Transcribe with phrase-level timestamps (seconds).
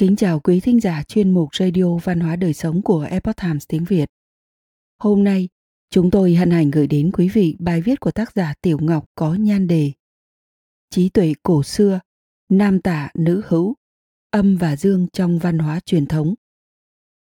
[0.00, 3.64] Kính chào quý thính giả chuyên mục Radio Văn hóa Đời Sống của Epoch Times
[3.68, 4.10] tiếng Việt.
[4.98, 5.48] Hôm nay,
[5.90, 9.04] chúng tôi hân hạnh gửi đến quý vị bài viết của tác giả Tiểu Ngọc
[9.14, 9.92] có nhan đề
[10.90, 12.00] Trí tuệ cổ xưa,
[12.48, 13.74] nam tả nữ hữu,
[14.30, 16.34] âm và dương trong văn hóa truyền thống.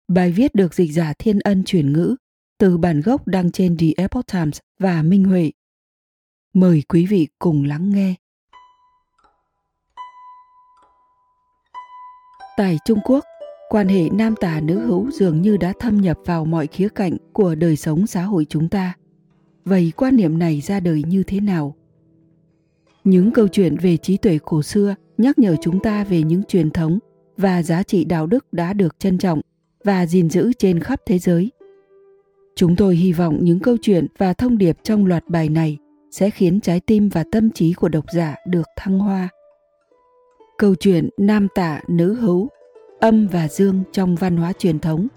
[0.08, 2.16] Bài viết được dịch giả Thiên Ân chuyển ngữ
[2.58, 5.50] từ bản gốc đăng trên The Epoch Times và Minh Huệ.
[6.52, 8.14] Mời quý vị cùng lắng nghe.
[12.56, 13.24] Tại Trung Quốc,
[13.68, 17.16] quan hệ nam tả nữ hữu dường như đã thâm nhập vào mọi khía cạnh
[17.32, 18.94] của đời sống xã hội chúng ta.
[19.64, 21.74] Vậy quan niệm này ra đời như thế nào?
[23.04, 26.70] Những câu chuyện về trí tuệ cổ xưa nhắc nhở chúng ta về những truyền
[26.70, 26.98] thống
[27.36, 29.40] và giá trị đạo đức đã được trân trọng
[29.84, 31.50] và gìn giữ trên khắp thế giới.
[32.56, 35.78] Chúng tôi hy vọng những câu chuyện và thông điệp trong loạt bài này
[36.10, 39.28] sẽ khiến trái tim và tâm trí của độc giả được thăng hoa
[40.58, 42.48] Câu chuyện nam tả nữ hữu,
[43.00, 45.08] âm và dương trong văn hóa truyền thống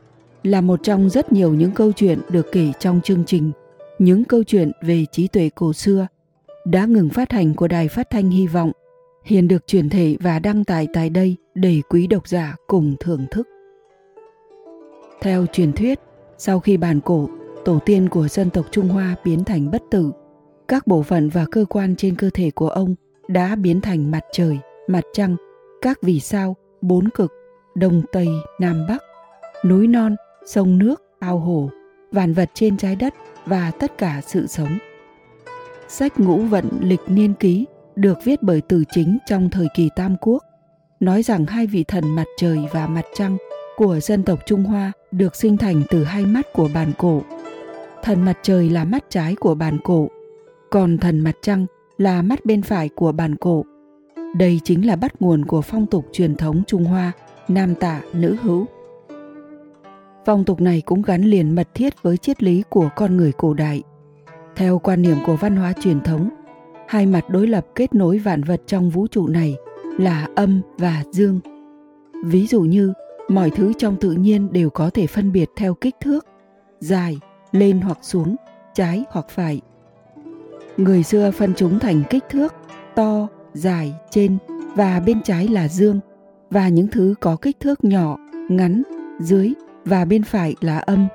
[0.43, 3.51] là một trong rất nhiều những câu chuyện được kể trong chương trình
[3.99, 6.07] Những câu chuyện về trí tuệ cổ xưa
[6.65, 8.71] đã ngừng phát hành của Đài Phát thanh Hy vọng
[9.23, 13.25] hiện được truyền thể và đăng tải tại đây để quý độc giả cùng thưởng
[13.31, 13.47] thức.
[15.21, 15.99] Theo truyền thuyết,
[16.37, 17.29] sau khi bản cổ,
[17.65, 20.11] tổ tiên của dân tộc Trung Hoa biến thành bất tử,
[20.67, 22.95] các bộ phận và cơ quan trên cơ thể của ông
[23.27, 25.35] đã biến thành mặt trời– mặt trăng,
[25.81, 27.33] các vì sao, bốn cực,
[27.75, 28.27] đông tây,
[28.59, 29.03] nam bắc,
[29.65, 31.69] núi non, sông nước, ao hồ,
[32.11, 33.13] vạn vật trên trái đất
[33.45, 34.77] và tất cả sự sống.
[35.87, 40.15] Sách ngũ vận lịch niên ký được viết bởi Từ Chính trong thời kỳ Tam
[40.21, 40.43] Quốc,
[40.99, 43.37] nói rằng hai vị thần mặt trời và mặt trăng
[43.75, 47.21] của dân tộc Trung Hoa được sinh thành từ hai mắt của bàn cổ.
[48.03, 50.07] Thần mặt trời là mắt trái của bàn cổ,
[50.71, 51.65] còn thần mặt trăng
[51.97, 53.65] là mắt bên phải của bàn cổ.
[54.37, 57.11] Đây chính là bắt nguồn của phong tục truyền thống Trung Hoa,
[57.47, 58.65] nam tả, nữ hữu.
[60.25, 63.53] Phong tục này cũng gắn liền mật thiết với triết lý của con người cổ
[63.53, 63.83] đại.
[64.55, 66.29] Theo quan niệm của văn hóa truyền thống,
[66.87, 69.55] hai mặt đối lập kết nối vạn vật trong vũ trụ này
[69.97, 71.39] là âm và dương.
[72.25, 72.93] Ví dụ như,
[73.27, 76.25] mọi thứ trong tự nhiên đều có thể phân biệt theo kích thước,
[76.79, 77.19] dài,
[77.51, 78.35] lên hoặc xuống,
[78.73, 79.61] trái hoặc phải.
[80.77, 82.53] Người xưa phân chúng thành kích thước
[82.95, 84.37] to, dài trên
[84.75, 85.99] và bên trái là dương
[86.49, 88.17] và những thứ có kích thước nhỏ,
[88.49, 88.83] ngắn,
[89.19, 89.53] dưới
[89.85, 91.07] và bên phải là âm.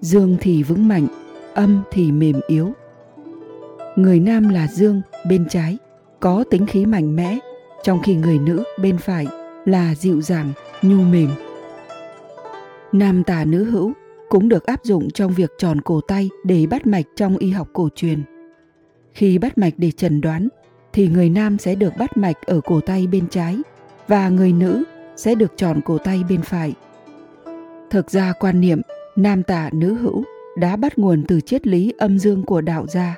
[0.00, 1.06] Dương thì vững mạnh,
[1.54, 2.72] âm thì mềm yếu.
[3.96, 5.78] Người nam là dương bên trái,
[6.20, 7.38] có tính khí mạnh mẽ,
[7.82, 9.26] trong khi người nữ bên phải
[9.64, 10.52] là dịu dàng,
[10.82, 11.28] nhu mềm.
[12.92, 13.92] Nam tả nữ hữu
[14.28, 17.68] cũng được áp dụng trong việc tròn cổ tay để bắt mạch trong y học
[17.72, 18.22] cổ truyền.
[19.12, 20.48] Khi bắt mạch để chẩn đoán
[20.94, 23.58] thì người nam sẽ được bắt mạch ở cổ tay bên trái
[24.08, 24.84] và người nữ
[25.16, 26.74] sẽ được tròn cổ tay bên phải.
[27.90, 28.80] Thực ra quan niệm
[29.16, 30.24] nam tả nữ hữu
[30.56, 33.16] đã bắt nguồn từ triết lý âm dương của đạo gia.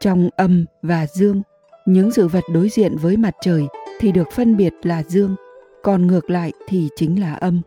[0.00, 1.42] Trong âm và dương,
[1.86, 3.66] những sự vật đối diện với mặt trời
[4.00, 5.36] thì được phân biệt là dương,
[5.82, 7.60] còn ngược lại thì chính là âm.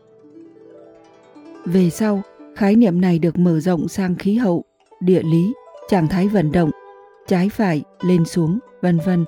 [1.64, 2.22] Về sau,
[2.54, 4.64] khái niệm này được mở rộng sang khí hậu,
[5.00, 5.52] địa lý,
[5.88, 6.70] trạng thái vận động,
[7.26, 9.24] trái phải, lên xuống, vân vân.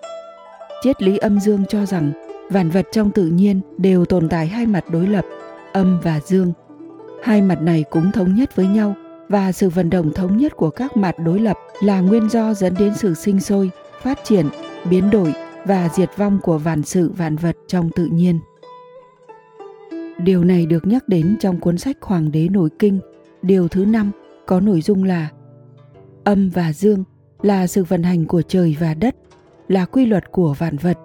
[0.82, 2.12] Triết lý âm dương cho rằng
[2.50, 5.24] vạn vật trong tự nhiên đều tồn tại hai mặt đối lập,
[5.72, 6.52] âm và dương.
[7.22, 8.94] Hai mặt này cũng thống nhất với nhau
[9.28, 12.74] và sự vận động thống nhất của các mặt đối lập là nguyên do dẫn
[12.78, 13.70] đến sự sinh sôi,
[14.02, 14.46] phát triển,
[14.90, 15.32] biến đổi
[15.64, 18.40] và diệt vong của vạn sự vạn vật trong tự nhiên.
[20.18, 23.00] Điều này được nhắc đến trong cuốn sách Hoàng đế nổi kinh,
[23.42, 24.10] điều thứ năm
[24.46, 25.28] có nội dung là
[26.24, 27.04] âm và dương
[27.42, 29.16] là sự vận hành của trời và đất,
[29.68, 30.98] là quy luật của vạn vật,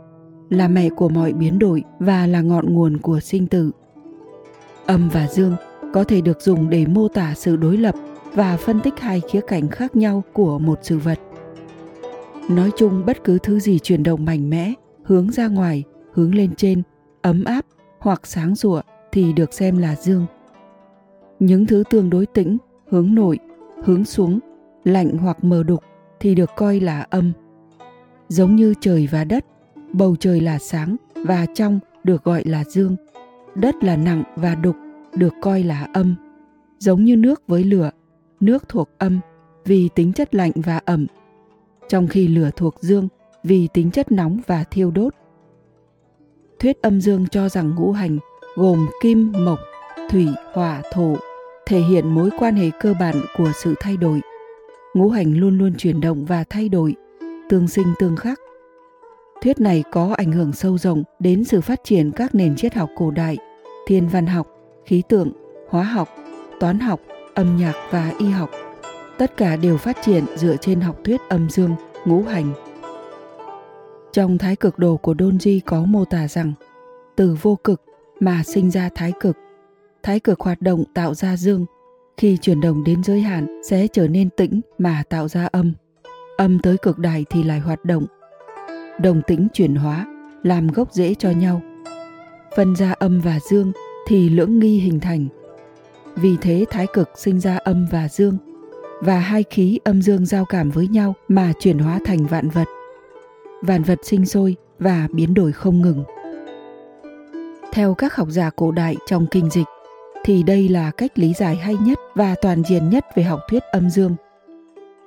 [0.50, 3.72] là mẹ của mọi biến đổi và là ngọn nguồn của sinh tử.
[4.86, 5.56] Âm và dương
[5.94, 7.96] có thể được dùng để mô tả sự đối lập
[8.34, 11.20] và phân tích hai khía cạnh khác nhau của một sự vật.
[12.50, 15.84] Nói chung, bất cứ thứ gì chuyển động mạnh mẽ, hướng ra ngoài,
[16.14, 16.84] hướng lên trên,
[17.22, 17.66] ấm áp
[18.00, 18.82] hoặc sáng rụa
[19.12, 20.26] thì được xem là dương.
[21.40, 22.58] Những thứ tương đối tĩnh,
[22.90, 23.40] hướng nội,
[23.84, 24.40] hướng xuống,
[24.84, 25.84] lạnh hoặc mờ đục
[26.20, 27.32] thì được coi là âm.
[28.28, 29.46] Giống như trời và đất,
[29.94, 32.96] bầu trời là sáng và trong được gọi là dương.
[33.56, 34.76] Đất là nặng và đục
[35.16, 36.16] được coi là âm.
[36.80, 37.92] Giống như nước với lửa,
[38.40, 39.20] nước thuộc âm
[39.66, 41.08] vì tính chất lạnh và ẩm,
[41.88, 43.08] trong khi lửa thuộc dương
[43.44, 45.14] vì tính chất nóng và thiêu đốt.
[46.60, 48.18] Thuyết âm dương cho rằng ngũ hành
[48.56, 49.60] gồm kim, mộc,
[50.10, 51.16] thủy, hỏa, thổ
[51.66, 54.22] thể hiện mối quan hệ cơ bản của sự thay đổi
[54.94, 56.96] ngũ hành luôn luôn chuyển động và thay đổi
[57.50, 58.40] tương sinh tương khắc
[59.42, 62.90] Thuyết này có ảnh hưởng sâu rộng đến sự phát triển các nền triết học
[62.96, 63.38] cổ đại,
[63.88, 64.48] thiên văn học,
[64.86, 65.32] khí tượng,
[65.70, 66.10] hóa học,
[66.60, 67.00] toán học,
[67.34, 68.50] âm nhạc và y học.
[69.18, 71.76] Tất cả đều phát triển dựa trên học thuyết âm dương,
[72.06, 72.54] ngũ hành.
[74.12, 76.54] Trong thái cực đồ của Donji có mô tả rằng
[77.16, 77.82] từ vô cực
[78.20, 79.38] mà sinh ra thái cực.
[80.04, 81.66] Thái cực hoạt động tạo ra dương,
[82.20, 85.74] khi chuyển động đến giới hạn sẽ trở nên tĩnh mà tạo ra âm.
[86.38, 88.06] Âm tới cực đại thì lại hoạt động.
[89.02, 90.06] Đồng tĩnh chuyển hóa,
[90.44, 91.62] làm gốc rễ cho nhau.
[92.56, 93.72] Phân ra âm và dương
[94.08, 95.28] thì lưỡng nghi hình thành.
[96.16, 98.38] Vì thế thái cực sinh ra âm và dương,
[99.02, 102.68] và hai khí âm dương giao cảm với nhau mà chuyển hóa thành vạn vật.
[103.62, 106.04] Vạn vật sinh sôi và biến đổi không ngừng.
[107.74, 109.68] Theo các học giả cổ đại trong kinh dịch,
[110.24, 113.64] thì đây là cách lý giải hay nhất và toàn diện nhất về học thuyết
[113.64, 114.16] âm dương.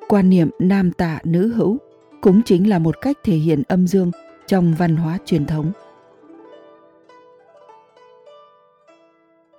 [0.09, 1.79] Quan niệm nam tả nữ hữu
[2.21, 4.11] cũng chính là một cách thể hiện âm dương
[4.47, 5.73] trong văn hóa truyền thống.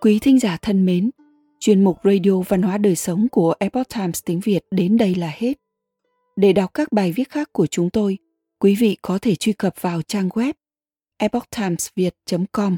[0.01, 1.09] Quý thính giả thân mến,
[1.59, 5.31] chuyên mục Radio Văn hóa Đời Sống của Epoch Times tiếng Việt đến đây là
[5.35, 5.53] hết.
[6.35, 8.17] Để đọc các bài viết khác của chúng tôi,
[8.59, 10.53] quý vị có thể truy cập vào trang web
[11.17, 12.77] epochtimesviet.com